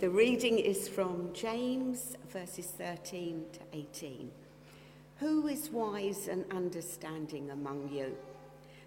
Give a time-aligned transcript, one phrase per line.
[0.00, 4.30] The reading is from James verses 13 to 18.
[5.16, 8.16] Who is wise and understanding among you?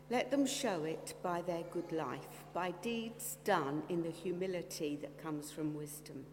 [0.10, 5.21] Let them show it by their good life, by deeds done in the humility that
[5.21, 6.24] comes from wisdom.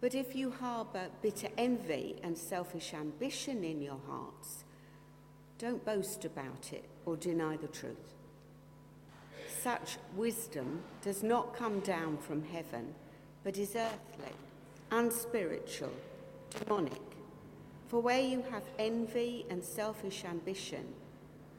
[0.00, 4.64] But if you harbour bitter envy and selfish ambition in your hearts,
[5.56, 8.16] don't boast about it or deny the truth.
[9.62, 12.94] Such wisdom does not come down from heaven,
[13.48, 14.34] but is earthly,
[14.90, 15.94] unspiritual,
[16.50, 17.00] demonic.
[17.86, 20.84] For where you have envy and selfish ambition,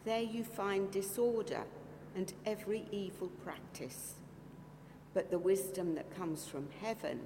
[0.06, 1.64] there you find disorder
[2.16, 4.14] and every evil practice.
[5.16, 7.22] But the wisdom that comes from heaven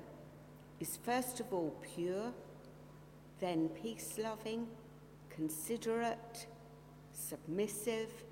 [0.79, 2.31] is first of all pure,
[3.41, 4.67] then peace loving,
[5.29, 6.47] considerate,
[7.11, 8.23] submissive,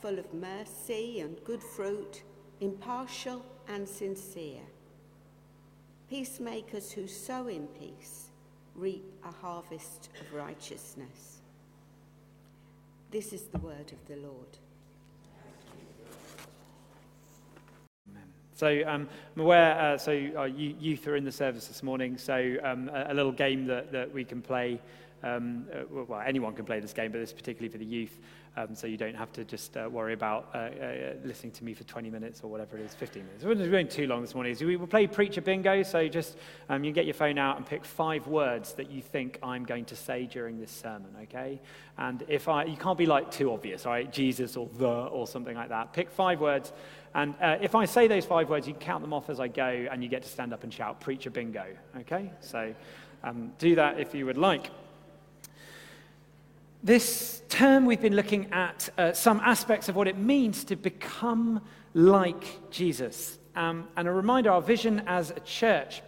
[0.00, 2.22] full of mercy and good fruit,
[2.60, 4.62] impartial and sincere.
[6.10, 8.30] Peacemakers who sow in peace
[8.74, 11.38] reap a harvest of righteousness.
[13.12, 14.58] This is the word of the Lord.
[18.54, 22.56] So um, I'm aware, uh, so our youth are in the service this morning, so
[22.62, 24.80] um, a, a, little game that, that we can play.
[25.22, 28.18] Um, uh, well, anyone can play this game, but it's particularly for the youth.
[28.56, 31.72] Um, so you don't have to just uh, worry about uh, uh, listening to me
[31.72, 33.44] for 20 minutes or whatever it is, 15 minutes.
[33.44, 34.54] We're not going too long this morning.
[34.56, 35.84] So we will play Preacher Bingo.
[35.84, 36.36] So just
[36.68, 39.64] um, you can get your phone out and pick five words that you think I'm
[39.64, 41.60] going to say during this sermon, okay?
[41.96, 44.10] And if I, you can't be like too obvious, all right?
[44.12, 45.92] Jesus or the or something like that.
[45.92, 46.72] Pick five words.
[47.14, 49.86] And uh, if I say those five words, you count them off as I go
[49.90, 51.66] and you get to stand up and shout Preacher Bingo,
[51.98, 52.32] okay?
[52.40, 52.74] So
[53.22, 54.70] um, do that if you would like.
[56.82, 61.60] This term, we've been looking at uh, some aspects of what it means to become
[61.92, 63.38] like Jesus.
[63.54, 66.00] Um, and a reminder our vision as a church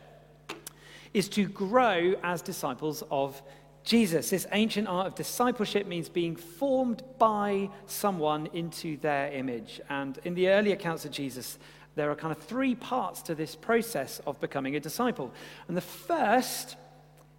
[1.13, 3.43] is to grow as disciples of
[3.85, 4.31] Jesus.
[4.31, 9.79] This ancient art of discipleship means being formed by someone into their image.
[9.91, 11.59] And in the early accounts of Jesus,
[11.97, 15.35] there are kind of three parts to this process of becoming a disciple.
[15.69, 16.77] And the first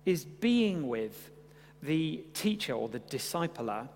[0.05, 1.31] is being with
[1.83, 3.87] the teacher or the discipler,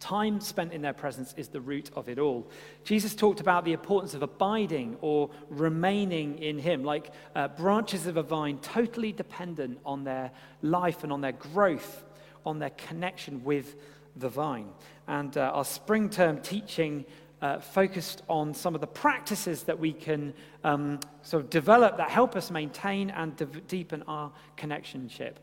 [0.00, 2.50] time spent in their presence is the root of it all.
[2.84, 8.16] Jesus talked about the importance of abiding or remaining in Him, like uh, branches of
[8.16, 10.30] a vine, totally dependent on their
[10.62, 12.04] life and on their growth,
[12.44, 13.76] on their connection with
[14.16, 14.68] the vine.
[15.06, 17.04] And uh, our spring term teaching.
[17.42, 20.32] Uh, focused on some of the practices that we can
[20.64, 25.38] um, sort of develop that help us maintain and de- deepen our connectionship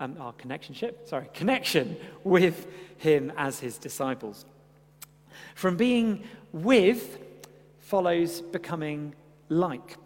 [0.00, 2.66] um, our connectionship, sorry, connection with
[2.98, 4.44] him as his disciples.
[5.54, 7.18] From being with
[7.78, 9.14] follows becoming
[9.48, 9.96] like.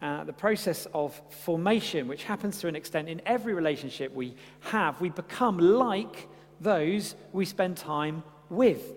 [0.00, 5.00] Uh, the process of formation, which happens to an extent in every relationship we have,
[5.00, 6.28] we become like
[6.60, 8.94] those we spend time with.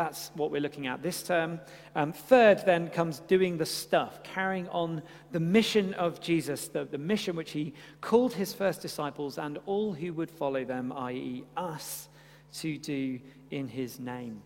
[0.00, 1.60] That's what we're looking at this term.
[1.94, 6.96] Um, third, then, comes doing the stuff, carrying on the mission of Jesus, the, the
[6.96, 12.08] mission which he called his first disciples and all who would follow them, i.e., us,
[12.54, 14.40] to do in his name.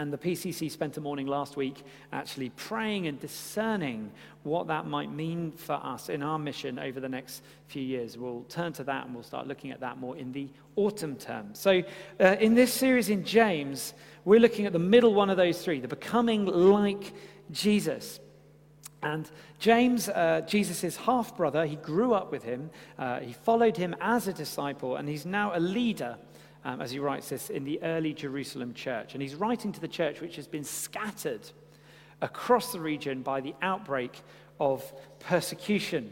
[0.00, 4.10] And the PCC spent a morning last week actually praying and discerning
[4.44, 8.16] what that might mean for us in our mission over the next few years.
[8.16, 11.50] We'll turn to that and we'll start looking at that more in the autumn term.
[11.52, 11.82] So,
[12.18, 13.92] uh, in this series in James,
[14.24, 17.12] we're looking at the middle one of those three, the becoming like
[17.50, 18.20] Jesus.
[19.02, 23.94] And James, uh, Jesus' half brother, he grew up with him, uh, he followed him
[24.00, 26.16] as a disciple, and he's now a leader
[26.64, 29.14] um, as he writes this, in the early Jerusalem church.
[29.14, 31.48] And he's writing to the church which has been scattered
[32.20, 34.20] across the region by the outbreak
[34.58, 36.10] of persecution.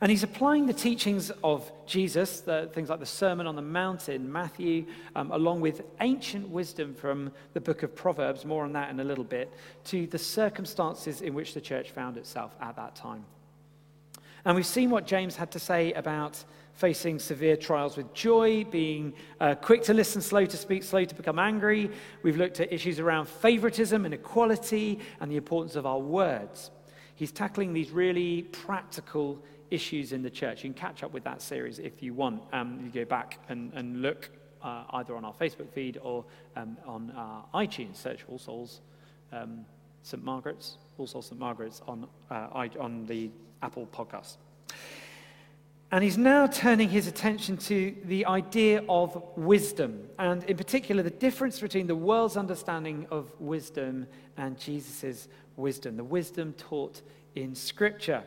[0.00, 4.08] And he's applying the teachings of Jesus, the, things like the Sermon on the Mount
[4.08, 8.90] in Matthew, um, along with ancient wisdom from the book of Proverbs, more on that
[8.90, 9.52] in a little bit,
[9.86, 13.24] to the circumstances in which the church found itself at that time.
[14.48, 16.42] And we've seen what James had to say about
[16.72, 21.14] facing severe trials with joy, being uh, quick to listen, slow to speak, slow to
[21.14, 21.90] become angry.
[22.22, 26.70] We've looked at issues around favoritism and equality and the importance of our words.
[27.14, 29.38] He's tackling these really practical
[29.70, 30.64] issues in the church.
[30.64, 32.40] You can catch up with that series if you want.
[32.50, 34.30] Um, you go back and, and look
[34.62, 36.24] uh, either on our Facebook feed or
[36.56, 37.96] um, on uh, iTunes.
[37.96, 38.80] Search All Souls
[39.30, 39.66] um,
[40.08, 40.24] St.
[40.24, 41.38] Margaret's, All Souls St.
[41.38, 43.30] Margaret's on, uh, on the
[43.62, 44.36] Apple podcast.
[45.92, 51.10] And he's now turning his attention to the idea of wisdom, and in particular, the
[51.10, 54.06] difference between the world's understanding of wisdom
[54.38, 57.02] and Jesus' wisdom, the wisdom taught
[57.34, 58.22] in Scripture.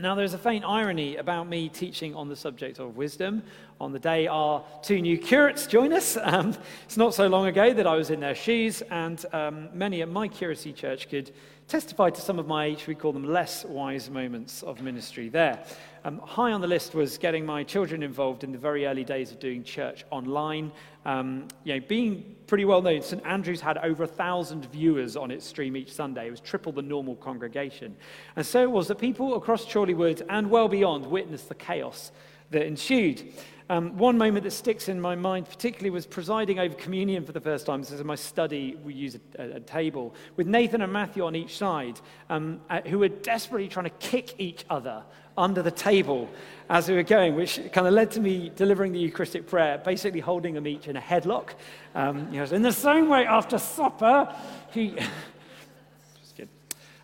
[0.00, 3.42] Now, there's a faint irony about me teaching on the subject of wisdom
[3.78, 6.16] on the day our two new curates join us.
[6.22, 10.00] Um, it's not so long ago that I was in their shoes, and um, many
[10.00, 11.32] at my curacy church could
[11.70, 15.64] testify to some of my, should we call them, less wise moments of ministry there.
[16.04, 19.30] Um, high on the list was getting my children involved in the very early days
[19.30, 20.72] of doing church online.
[21.04, 25.30] Um, you know, being pretty well known, St Andrews had over a thousand viewers on
[25.30, 26.26] its stream each Sunday.
[26.26, 27.96] It was triple the normal congregation.
[28.34, 32.10] And so it was that people across Chorleywood and well beyond witnessed the chaos
[32.50, 33.32] that ensued.
[33.70, 37.40] Um, one moment that sticks in my mind, particularly, was presiding over communion for the
[37.40, 37.80] first time.
[37.80, 38.76] This is in my study.
[38.82, 42.80] We use a, a, a table with Nathan and Matthew on each side, um, uh,
[42.80, 45.04] who were desperately trying to kick each other
[45.38, 46.28] under the table
[46.68, 50.18] as we were going, which kind of led to me delivering the Eucharistic prayer, basically
[50.18, 51.50] holding them each in a headlock.
[51.94, 54.34] Um, you know, in the same way, after supper,
[54.72, 54.96] he.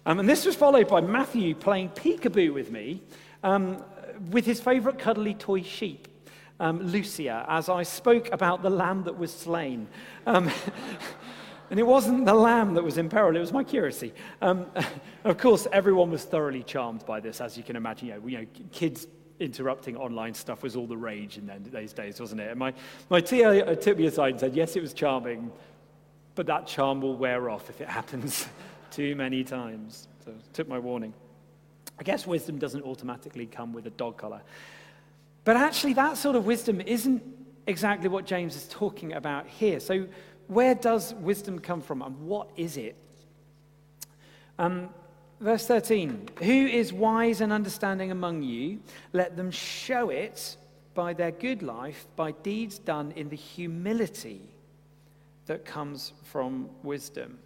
[0.08, 3.02] Um, and this was followed by Matthew playing peekaboo with me
[3.42, 3.82] um,
[4.30, 6.08] with his favorite cuddly toy sheep
[6.60, 9.88] um, Lucia as I spoke about the lamb that was slain.
[10.26, 10.50] Um,
[11.70, 14.12] and it wasn't the lamb that was in peril, it was my curacy.
[14.40, 14.66] Um,
[15.24, 18.08] of course, everyone was thoroughly charmed by this, as you can imagine.
[18.08, 19.06] You know, you know, kids
[19.38, 22.50] interrupting online stuff was all the rage in those days, wasn't it?
[22.50, 22.72] And my,
[23.10, 25.52] my TA took me aside and said, Yes, it was charming,
[26.34, 28.46] but that charm will wear off if it happens
[28.90, 30.08] too many times.
[30.24, 31.12] So took my warning.
[31.98, 34.42] I guess wisdom doesn't automatically come with a dog collar.
[35.44, 37.22] But actually, that sort of wisdom isn't
[37.66, 39.80] exactly what James is talking about here.
[39.80, 40.06] So,
[40.48, 42.96] where does wisdom come from and what is it?
[44.58, 44.90] Um,
[45.40, 48.80] verse 13 Who is wise and understanding among you?
[49.12, 50.56] Let them show it
[50.94, 54.40] by their good life, by deeds done in the humility
[55.46, 57.38] that comes from wisdom.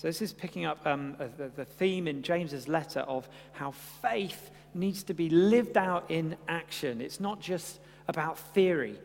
[0.00, 4.50] So, this is picking up um, the, the theme in James's letter of how faith
[4.72, 7.02] needs to be lived out in action.
[7.02, 8.98] It's not just about theory.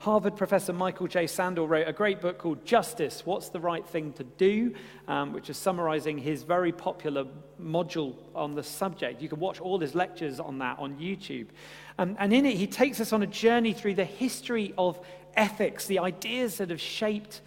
[0.00, 1.28] Harvard professor Michael J.
[1.28, 4.74] Sandel wrote a great book called Justice What's the Right Thing to Do,
[5.06, 7.24] um, which is summarizing his very popular
[7.62, 9.22] module on the subject.
[9.22, 11.46] You can watch all his lectures on that on YouTube.
[11.98, 14.98] Um, and in it, he takes us on a journey through the history of
[15.36, 17.42] ethics, the ideas that have shaped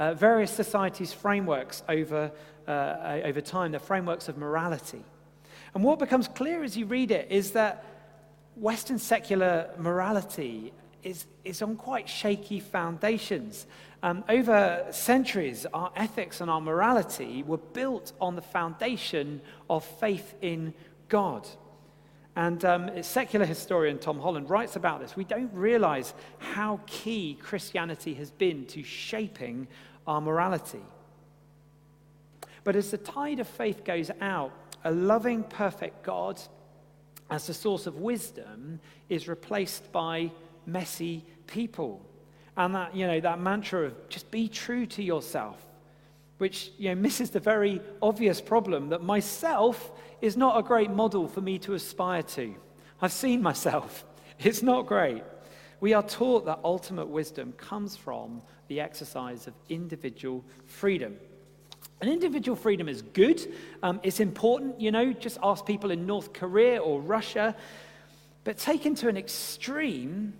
[0.00, 2.32] uh, various societies' frameworks over,
[2.66, 5.04] uh, over time, the frameworks of morality.
[5.74, 7.84] And what becomes clear as you read it is that
[8.56, 13.66] Western secular morality is, is on quite shaky foundations.
[14.02, 20.34] Um, over centuries, our ethics and our morality were built on the foundation of faith
[20.40, 20.72] in
[21.10, 21.46] God.
[22.36, 25.14] And um, secular historian Tom Holland writes about this.
[25.14, 29.68] We don't realize how key Christianity has been to shaping
[30.06, 30.82] our morality.
[32.64, 34.52] But as the tide of faith goes out,
[34.84, 36.40] a loving, perfect God
[37.30, 40.30] as the source of wisdom is replaced by
[40.66, 42.04] messy people.
[42.56, 45.56] And that, you know, that mantra of just be true to yourself,
[46.38, 51.28] which, you know, misses the very obvious problem that myself is not a great model
[51.28, 52.54] for me to aspire to.
[53.00, 54.04] I've seen myself.
[54.42, 55.22] It's not great.
[55.80, 61.16] We are taught that ultimate wisdom comes from the exercise of individual freedom.
[62.00, 63.52] And individual freedom is good.
[63.82, 67.56] Um, it's important, you know, just ask people in North Korea or Russia.
[68.44, 70.34] But taken to an extreme,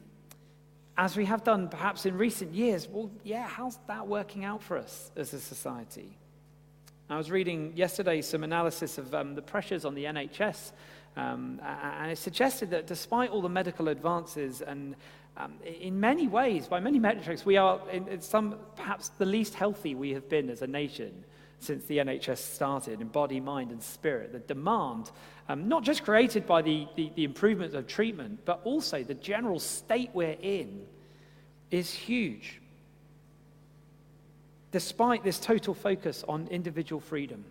[0.96, 4.78] as we have done perhaps in recent years, well, yeah, how's that working out for
[4.78, 6.16] us as a society?
[7.10, 10.70] I was reading yesterday some analysis of um, the pressures on the NHS,
[11.16, 14.94] um, and it suggested that despite all the medical advances and
[15.36, 19.54] um, in many ways, by many metrics, we are in, in some perhaps the least
[19.54, 21.24] healthy we have been as a nation
[21.60, 24.32] since the NHS started in body, mind, and spirit.
[24.32, 25.10] The demand,
[25.48, 27.24] um, not just created by the, the, the
[27.74, 30.86] of treatment, but also the general state we're in,
[31.70, 32.60] is huge.
[34.72, 37.44] Despite this total focus on individual freedom,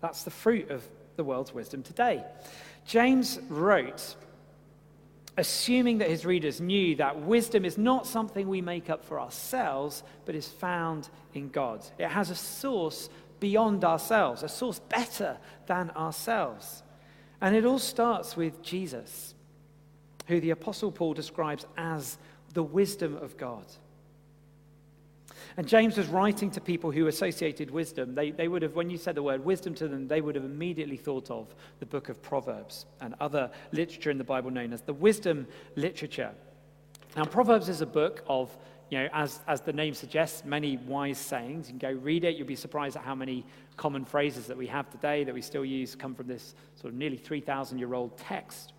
[0.00, 0.86] that's the fruit of
[1.16, 2.24] the world's wisdom today.
[2.86, 4.16] James wrote
[5.36, 10.02] assuming that his readers knew that wisdom is not something we make up for ourselves,
[10.24, 11.84] but is found in God.
[11.98, 13.08] It has a source
[13.40, 15.36] beyond ourselves, a source better
[15.66, 16.82] than ourselves.
[17.40, 19.34] And it all starts with Jesus,
[20.28, 22.16] who the Apostle Paul describes as
[22.52, 23.66] the wisdom of God.
[25.56, 28.14] And James was writing to people who associated wisdom.
[28.14, 30.44] They, they would have, when you said the word wisdom to them, they would have
[30.44, 34.82] immediately thought of the book of Proverbs and other literature in the Bible known as
[34.82, 35.46] the wisdom
[35.76, 36.32] literature.
[37.16, 38.56] Now, Proverbs is a book of
[38.90, 41.68] you know, as, as the name suggests, many wise sayings.
[41.68, 42.36] You can go read it.
[42.36, 43.46] You'll be surprised at how many
[43.76, 46.98] common phrases that we have today that we still use come from this sort of
[46.98, 48.72] nearly 3,000 year old text.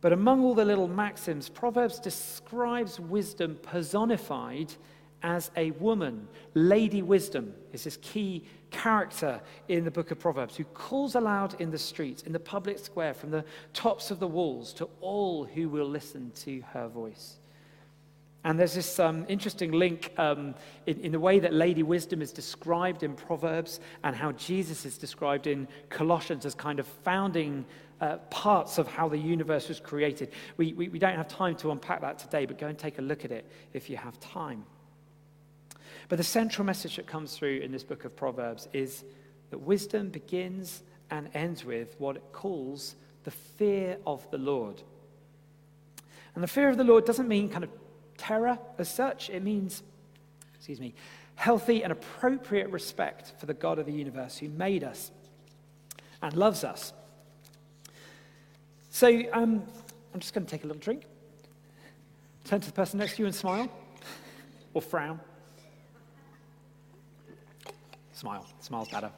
[0.00, 4.74] But among all the little maxims, Proverbs describes wisdom personified
[5.22, 6.28] as a woman.
[6.54, 11.70] Lady Wisdom is this key character in the book of Proverbs who calls aloud in
[11.70, 15.68] the streets, in the public square, from the tops of the walls to all who
[15.68, 17.38] will listen to her voice.
[18.44, 22.32] And there's this um, interesting link um, in, in, the way that Lady Wisdom is
[22.32, 27.64] described in Proverbs and how Jesus is described in Colossians as kind of founding
[28.00, 30.32] uh, parts of how the universe was created.
[30.56, 33.02] We, we, we don't have time to unpack that today, but go and take a
[33.02, 34.64] look at it if you have time.
[36.08, 39.04] But the central message that comes through in this book of Proverbs is
[39.50, 44.82] that wisdom begins and ends with what it calls the fear of the Lord.
[46.34, 47.70] And the fear of the Lord doesn't mean kind of
[48.16, 49.82] terror as such, it means,
[50.54, 50.94] excuse me,
[51.34, 55.10] healthy and appropriate respect for the God of the universe who made us
[56.22, 56.92] and loves us.
[58.90, 59.62] So um,
[60.14, 61.04] I'm just going to take a little drink.
[62.44, 63.68] Turn to the person next to you and smile
[64.74, 65.20] or frown.
[68.22, 68.46] Smile.
[68.60, 69.10] Smile's better.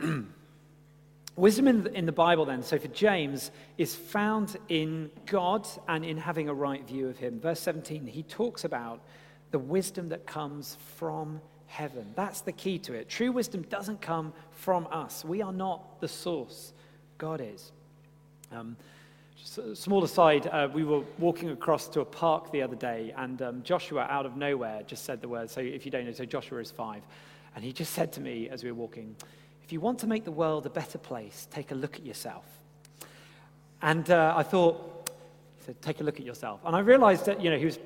[1.36, 6.02] Wisdom in the, in the Bible, then, so for James, is found in God and
[6.02, 7.38] in having a right view of Him.
[7.38, 9.02] Verse 17, he talks about
[9.50, 12.10] the wisdom that comes from heaven.
[12.16, 13.10] That's the key to it.
[13.10, 16.72] True wisdom doesn't come from us, we are not the source,
[17.18, 17.70] God is.
[18.50, 18.78] Um,
[19.74, 23.62] small aside, uh, we were walking across to a park the other day, and um,
[23.62, 25.50] Joshua, out of nowhere, just said the word.
[25.50, 27.02] So, if you don't know, so Joshua is five.
[27.54, 29.16] And he just said to me as we were walking,
[29.64, 32.44] if you want to make the world a better place, take a look at yourself.
[33.82, 35.10] And uh, I thought,
[35.58, 36.60] he said, take a look at yourself.
[36.64, 37.78] And I realized that, you know, he was,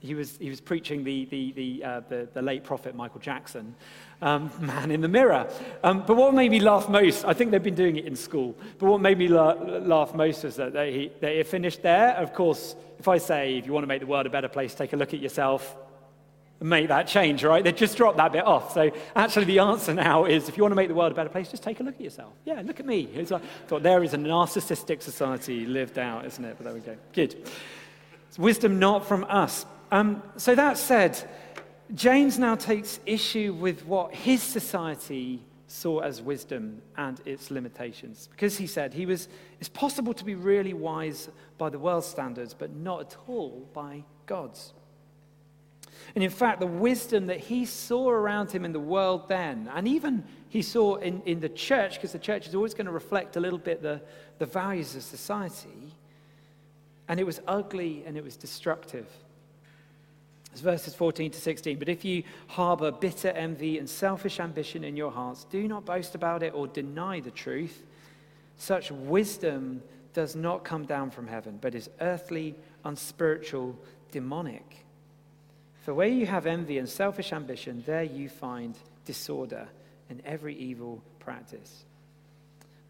[0.00, 3.74] he was, he was preaching the, the, the, uh, the, the, late prophet Michael Jackson,
[4.22, 5.48] um, man in the mirror.
[5.82, 8.56] Um, but what made me laugh most, I think they've been doing it in school,
[8.78, 12.14] but what made me la- laugh most is that they, they finished there.
[12.16, 14.74] Of course, if I say, if you want to make the world a better place,
[14.74, 15.76] take a look at yourself,
[16.60, 17.62] make that change, right?
[17.62, 18.72] They just dropped that bit off.
[18.72, 21.28] So actually, the answer now is if you want to make the world a better
[21.28, 22.32] place, just take a look at yourself.
[22.44, 23.08] Yeah, look at me.
[23.12, 26.56] It's like, thought there is a narcissistic society lived out, isn't it?
[26.56, 26.96] But there we go.
[27.12, 27.36] Good.
[28.28, 29.66] It's wisdom not from us.
[29.92, 31.22] Um, so that said,
[31.94, 38.28] James now takes issue with what his society saw as wisdom and its limitations.
[38.30, 39.28] Because he said he was,
[39.60, 41.28] it's possible to be really wise
[41.58, 44.72] by the world's standards, but not at all by God's.
[46.14, 49.88] And in fact, the wisdom that he saw around him in the world then, and
[49.88, 53.36] even he saw in, in the church, because the church is always going to reflect
[53.36, 54.00] a little bit the,
[54.38, 55.94] the values of society,
[57.08, 59.06] and it was ugly and it was destructive.
[60.56, 61.78] It's verses 14 to 16.
[61.78, 66.14] But if you harbor bitter envy and selfish ambition in your hearts, do not boast
[66.14, 67.82] about it or deny the truth.
[68.56, 69.82] Such wisdom
[70.14, 72.54] does not come down from heaven, but is earthly,
[72.86, 73.76] unspiritual,
[74.12, 74.86] demonic.
[75.84, 79.68] For where you have envy and selfish ambition, there you find disorder
[80.08, 81.84] and every evil practice.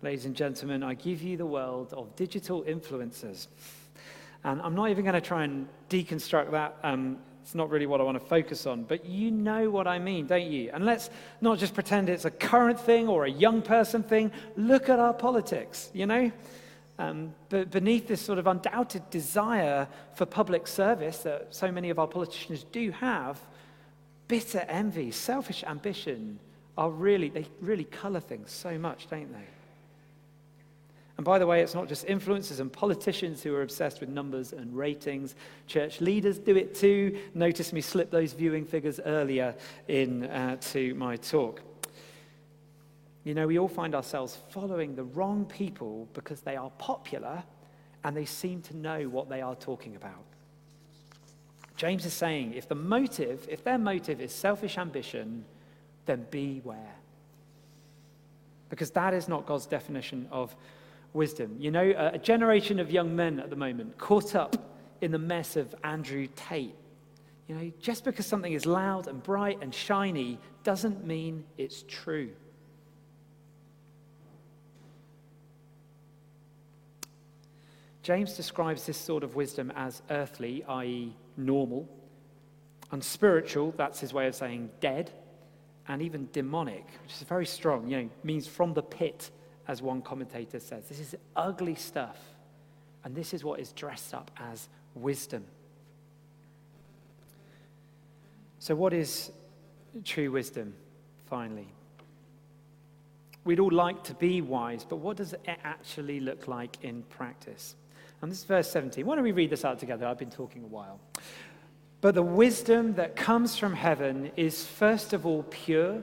[0.03, 3.49] Ladies and gentlemen, I give you the world of digital influencers.
[4.45, 6.77] And I'm not even going to try and deconstruct that.
[6.85, 10.01] Um, it's not really what I want to focus on, but you know what I
[10.01, 10.69] mean, don't you?
[10.75, 11.11] And let's
[11.41, 14.33] not just pretend it's a current thing or a young person thing.
[14.57, 16.33] Look at our politics, you know?
[16.99, 19.87] Um, but beneath this sort of undoubted desire
[20.17, 23.39] for public service that so many of our politicians do have,
[24.27, 26.41] bitter envy, selfish ambition
[26.77, 29.47] are really, they really color things so much, don't they?
[31.17, 34.53] And by the way, it's not just influencers and politicians who are obsessed with numbers
[34.53, 35.35] and ratings.
[35.67, 37.19] Church leaders do it too.
[37.35, 39.55] Notice me slip those viewing figures earlier
[39.89, 41.63] into uh, my talk.
[43.25, 47.43] You know, we all find ourselves following the wrong people because they are popular
[48.05, 50.23] and they seem to know what they are talking about.
[51.77, 55.45] James is saying if the motive, if their motive is selfish ambition,
[56.05, 56.95] then beware.
[58.69, 60.55] Because that is not God's definition of
[61.13, 61.57] wisdom.
[61.59, 64.57] You know, a generation of young men at the moment caught up
[65.01, 66.75] in the mess of Andrew Tate.
[67.49, 72.31] You know, just because something is loud and bright and shiny doesn't mean it's true.
[78.03, 81.89] James describes this sort of wisdom as earthly, i.e., normal,
[82.93, 85.11] unspiritual, that's his way of saying dead,
[85.89, 89.31] and even demonic, which is very strong, you know, means from the pit,
[89.69, 90.89] as one commentator says.
[90.89, 92.19] This is ugly stuff,
[93.05, 95.45] and this is what is dressed up as wisdom.
[98.59, 99.31] So, what is
[100.05, 100.75] true wisdom,
[101.27, 101.69] finally?
[103.45, 107.77] We'd all like to be wise, but what does it actually look like in practice?
[108.21, 109.07] And this is verse 17.
[109.07, 110.07] Why don't we read this out together?
[110.07, 110.99] I've been talking a while.
[112.01, 116.03] But the wisdom that comes from heaven is first of all pure,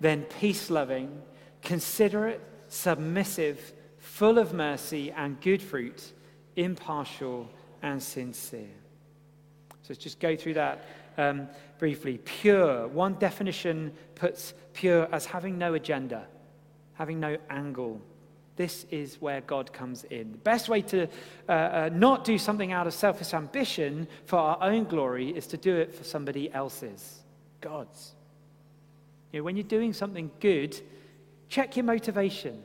[0.00, 1.22] then peace loving,
[1.62, 2.40] considerate,
[2.72, 6.12] submissive, full of mercy and good fruit,
[6.56, 7.48] impartial
[7.82, 8.70] and sincere.
[9.68, 10.84] So let's just go through that
[11.18, 11.48] um,
[11.78, 12.18] briefly.
[12.18, 16.26] Pure, one definition puts pure as having no agenda,
[16.94, 18.00] having no angle.
[18.56, 20.32] This is where God comes in.
[20.32, 21.08] The best way to
[21.48, 25.56] uh, uh, not do something out of selfish ambition for our own glory is to
[25.56, 27.20] do it for somebody else's,
[27.60, 28.12] God's.
[29.30, 30.80] You know, when you're doing something good,
[31.52, 32.62] check your motivation.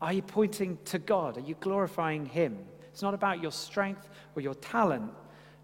[0.00, 1.36] Are you pointing to God?
[1.36, 2.56] Are you glorifying Him?
[2.90, 5.12] It's not about your strength or your talent.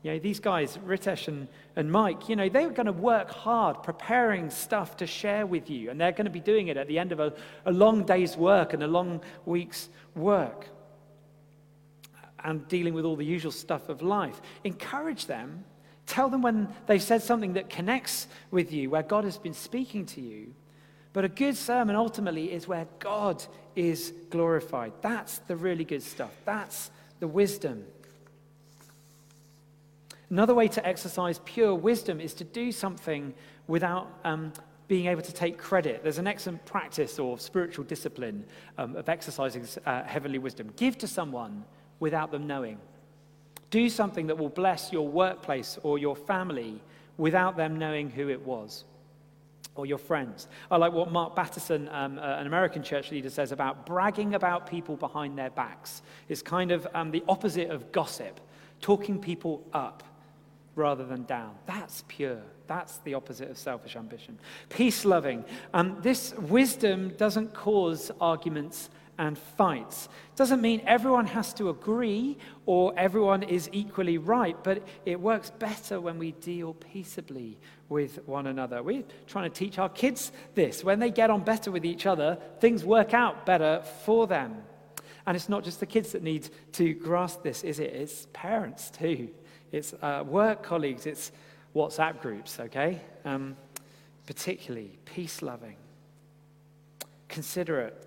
[0.02, 3.30] You know, these guys, Ritesh and, and Mike, you know, they were going to work
[3.30, 5.90] hard preparing stuff to share with you.
[5.90, 7.32] And they're going to be doing it at the end of a,
[7.64, 10.68] a long day's work and a long week's work
[12.40, 14.42] and dealing with all the usual stuff of life.
[14.64, 15.64] Encourage them.
[16.04, 20.04] Tell them when they've said something that connects with you, where God has been speaking
[20.04, 20.52] to you.
[21.14, 23.42] But a good sermon ultimately is where God
[23.76, 24.92] is glorified.
[25.00, 26.32] That's the really good stuff.
[26.44, 26.90] That's
[27.20, 27.84] the wisdom.
[30.28, 33.32] Another way to exercise pure wisdom is to do something
[33.68, 34.52] without um,
[34.88, 36.02] being able to take credit.
[36.02, 38.44] There's an excellent practice or spiritual discipline
[38.76, 40.72] um, of exercising uh, heavenly wisdom.
[40.76, 41.64] Give to someone
[42.00, 42.80] without them knowing.
[43.70, 46.82] Do something that will bless your workplace or your family
[47.18, 48.84] without them knowing who it was
[49.76, 50.48] or your friends.
[50.70, 54.68] I like what Mark Batterson, um, uh, an American church leader, says about bragging about
[54.68, 56.02] people behind their backs.
[56.28, 58.40] It's kind of um, the opposite of gossip,
[58.80, 60.02] talking people up
[60.76, 61.54] rather than down.
[61.66, 62.40] That's pure.
[62.66, 64.38] That's the opposite of selfish ambition.
[64.68, 65.44] Peace loving.
[65.72, 70.08] Um, this wisdom doesn't cause arguments and fights.
[70.36, 72.36] Doesn't mean everyone has to agree
[72.66, 77.58] or everyone is equally right, but it works better when we deal peaceably
[77.88, 78.82] with one another.
[78.82, 80.82] We're trying to teach our kids this.
[80.82, 84.62] When they get on better with each other, things work out better for them.
[85.26, 87.94] And it's not just the kids that need to grasp this, is it?
[87.94, 89.28] It's parents too.
[89.72, 91.06] It's uh, work colleagues.
[91.06, 91.32] It's
[91.74, 93.00] WhatsApp groups, okay?
[93.24, 93.56] Um,
[94.26, 95.76] particularly peace loving,
[97.28, 98.06] considerate,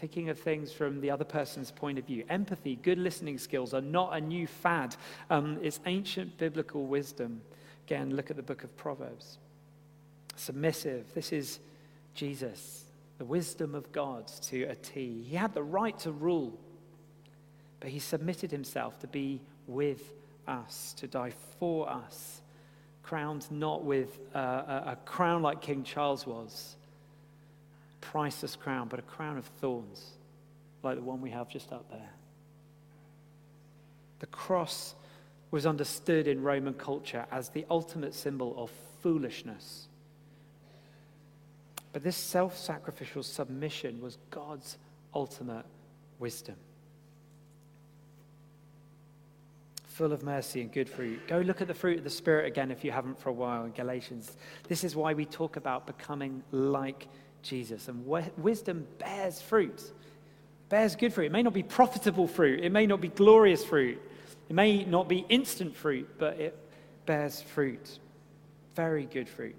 [0.00, 2.24] thinking of things from the other person's point of view.
[2.30, 4.96] Empathy, good listening skills are not a new fad,
[5.28, 7.42] um, it's ancient biblical wisdom.
[7.86, 9.38] Again, look at the book of Proverbs.
[10.36, 11.60] Submissive, this is
[12.14, 12.84] Jesus,
[13.18, 15.22] the wisdom of God to a T.
[15.28, 16.58] He had the right to rule,
[17.78, 20.14] but he submitted himself to be with
[20.48, 22.40] us, to die for us,
[23.02, 26.76] crowned not with uh, a, a crown like King Charles was
[28.00, 30.10] priceless crown, but a crown of thorns,
[30.82, 32.10] like the one we have just up there.
[34.20, 34.94] The cross
[35.50, 38.70] was understood in Roman culture as the ultimate symbol of
[39.02, 39.88] foolishness.
[41.92, 44.78] But this self sacrificial submission was God's
[45.14, 45.64] ultimate
[46.18, 46.54] wisdom.
[49.88, 51.26] Full of mercy and good fruit.
[51.26, 53.64] Go look at the fruit of the Spirit again if you haven't for a while
[53.64, 54.36] in Galatians.
[54.68, 57.08] This is why we talk about becoming like
[57.42, 57.88] Jesus.
[57.88, 59.82] And wisdom bears fruit,
[60.68, 61.26] bears good fruit.
[61.26, 64.00] It may not be profitable fruit, it may not be glorious fruit,
[64.48, 66.56] it may not be instant fruit, but it
[67.06, 67.98] bears fruit.
[68.74, 69.56] Very good fruit.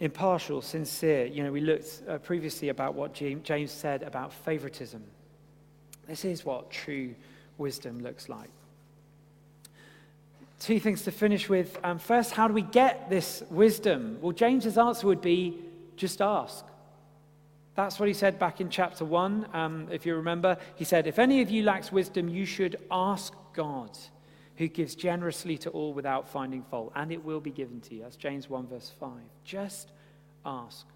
[0.00, 1.26] Impartial, sincere.
[1.26, 5.02] You know, we looked uh, previously about what James said about favoritism.
[6.06, 7.14] This is what true
[7.56, 8.50] wisdom looks like.
[10.60, 11.78] Two things to finish with.
[11.84, 14.18] Um, first, how do we get this wisdom?
[14.20, 15.58] Well, James's answer would be
[15.96, 16.64] just ask.
[17.74, 19.48] That's what he said back in chapter 1.
[19.52, 23.34] Um, if you remember, he said, If any of you lacks wisdom, you should ask
[23.52, 23.96] God,
[24.56, 28.02] who gives generously to all without finding fault, and it will be given to you.
[28.02, 29.10] That's James 1, verse 5.
[29.44, 29.90] Just
[30.46, 30.86] ask.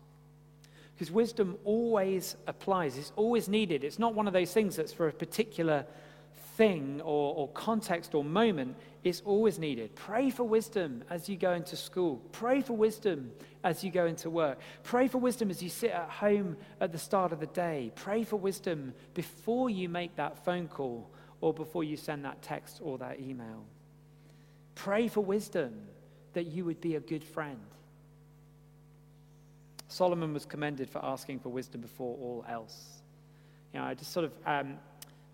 [0.94, 3.84] Because wisdom always applies, it's always needed.
[3.84, 5.86] It's not one of those things that's for a particular
[6.58, 9.94] thing or, or context or moment is always needed.
[9.94, 12.20] Pray for wisdom as you go into school.
[12.32, 13.30] Pray for wisdom
[13.62, 14.58] as you go into work.
[14.82, 17.92] Pray for wisdom as you sit at home at the start of the day.
[17.94, 21.08] Pray for wisdom before you make that phone call
[21.40, 23.64] or before you send that text or that email.
[24.74, 25.72] Pray for wisdom
[26.32, 27.60] that you would be a good friend.
[29.86, 33.00] Solomon was commended for asking for wisdom before all else.
[33.72, 34.78] You know, I just sort of um,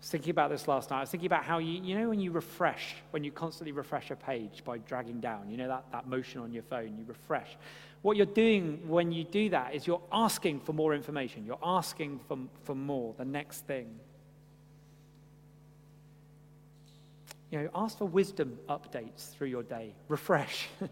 [0.05, 0.97] was thinking about this last night.
[0.97, 4.11] I was thinking about how you, you know, when you refresh, when you constantly refresh
[4.11, 7.57] a page by dragging down, you know, that, that motion on your phone, you refresh.
[8.03, 11.43] What you're doing when you do that is you're asking for more information.
[11.43, 13.87] You're asking for, for more, the next thing.
[17.49, 19.95] You know, ask for wisdom updates through your day.
[20.07, 20.67] Refresh.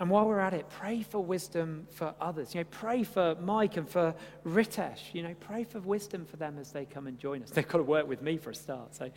[0.00, 2.54] And while we're at it, pray for wisdom for others.
[2.54, 4.14] You know, pray for Mike and for
[4.46, 5.12] Ritesh.
[5.12, 7.50] You know, pray for wisdom for them as they come and join us.
[7.50, 8.94] They've got to work with me for a start.
[8.94, 9.10] So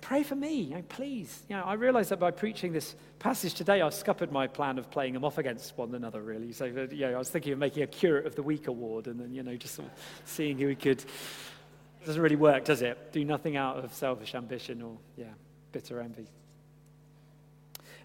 [0.00, 1.44] pray for me, you know, please.
[1.48, 4.90] You know, I realize that by preaching this passage today, I've scuppered my plan of
[4.90, 6.52] playing them off against one another, really.
[6.52, 9.06] So, uh, you know, I was thinking of making a Curate of the Week award
[9.06, 10.98] and then, you know, just sort of seeing who we could.
[11.00, 13.12] It doesn't really work, does it?
[13.12, 15.26] Do nothing out of selfish ambition or, yeah,
[15.70, 16.26] bitter envy.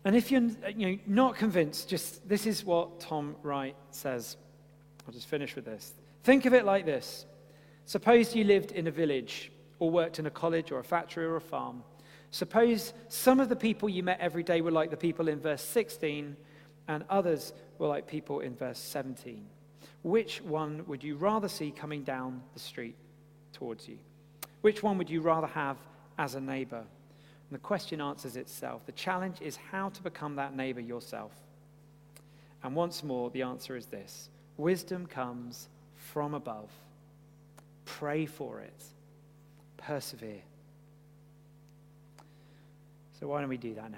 [0.05, 0.41] And if you're
[0.75, 4.37] you know, not convinced, just this is what Tom Wright says.
[5.05, 5.93] I'll just finish with this.
[6.23, 7.25] Think of it like this
[7.85, 11.37] Suppose you lived in a village or worked in a college or a factory or
[11.37, 11.83] a farm.
[12.31, 15.63] Suppose some of the people you met every day were like the people in verse
[15.63, 16.37] 16,
[16.87, 19.43] and others were like people in verse 17.
[20.03, 22.95] Which one would you rather see coming down the street
[23.53, 23.97] towards you?
[24.61, 25.77] Which one would you rather have
[26.17, 26.83] as a neighbor?
[27.49, 28.85] And the question answers itself.
[28.85, 31.31] The challenge is how to become that neighbor yourself.
[32.63, 36.69] And once more, the answer is this wisdom comes from above.
[37.85, 38.83] Pray for it,
[39.77, 40.41] persevere.
[43.19, 43.97] So, why don't we do that now?